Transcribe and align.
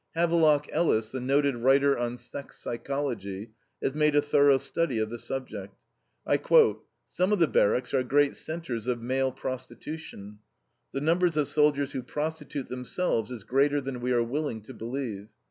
Havelock 0.15 0.67
Ellis, 0.71 1.11
the 1.11 1.19
noted 1.21 1.57
writer 1.57 1.95
on 1.95 2.17
sex 2.17 2.57
psychology, 2.57 3.51
has 3.83 3.93
made 3.93 4.15
a 4.15 4.21
thorough 4.23 4.57
study 4.57 4.97
of 4.97 5.11
the 5.11 5.19
subject. 5.19 5.75
I 6.25 6.37
quote: 6.37 6.83
"Some 7.05 7.31
of 7.31 7.37
the 7.37 7.45
barracks 7.47 7.93
are 7.93 8.01
great 8.01 8.35
centers 8.35 8.87
of 8.87 8.99
male 8.99 9.31
prostitution.... 9.31 10.39
The 10.91 11.01
number 11.01 11.27
of 11.27 11.47
soldiers 11.47 11.91
who 11.91 12.01
prostitute 12.01 12.67
themselves 12.67 13.29
is 13.29 13.43
greater 13.43 13.79
than 13.79 14.01
we 14.01 14.11
are 14.11 14.23
willing 14.23 14.61
to 14.63 14.73
believe. 14.73 15.27